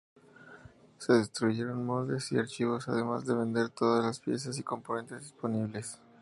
Se 0.97 1.13
destruyeron 1.13 1.85
moldes 1.85 2.31
y 2.31 2.39
archivos, 2.39 2.89
además 2.89 3.27
de 3.27 3.35
vender 3.35 3.69
todas 3.69 4.03
las 4.03 4.19
piezas 4.19 4.57
y 4.57 4.63
componentes 4.63 5.21
disponibles. 5.21 5.99